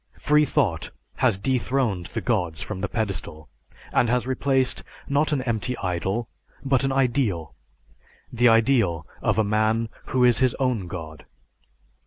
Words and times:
Freethought 0.17 0.89
has 1.17 1.37
dethroned 1.37 2.07
the 2.07 2.21
gods 2.21 2.63
from 2.63 2.81
the 2.81 2.87
pedestal, 2.87 3.49
and 3.93 4.09
has 4.09 4.25
replaced, 4.25 4.81
not 5.07 5.31
an 5.31 5.43
empty 5.43 5.77
idol, 5.77 6.27
but 6.65 6.83
an 6.83 6.91
ideal, 6.91 7.53
the 8.33 8.47
ideal 8.49 9.05
of 9.21 9.37
a 9.37 9.43
man 9.43 9.89
who 10.05 10.23
is 10.23 10.39
his 10.39 10.55
own 10.55 10.87
god. 10.87 11.27